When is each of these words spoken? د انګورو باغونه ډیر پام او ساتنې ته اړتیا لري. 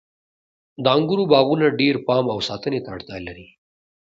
د 0.83 0.85
انګورو 0.97 1.23
باغونه 1.31 1.67
ډیر 1.79 1.95
پام 2.07 2.25
او 2.33 2.39
ساتنې 2.49 2.79
ته 2.83 2.89
اړتیا 2.95 3.17
لري. 3.27 3.47